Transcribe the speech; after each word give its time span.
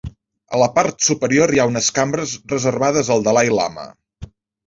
A 0.57 0.61
la 0.61 0.67
part 0.77 1.03
superior 1.07 1.53
hi 1.57 1.61
ha 1.63 1.67
unes 1.73 1.89
cambres 1.99 2.33
reservades 2.55 3.13
al 3.17 3.27
dalai-lama. 3.29 3.87